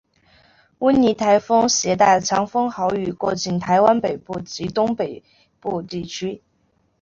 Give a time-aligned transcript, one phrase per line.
[0.79, 5.23] 温妮台风挟带强风豪雨过境台湾北部及东北
[5.59, 6.41] 部地区。